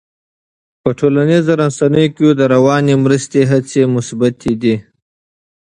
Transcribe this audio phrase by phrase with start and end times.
[0.81, 4.75] په ټولنیزو رسنیو کې د رواني مرستې هڅې مثبتې دي.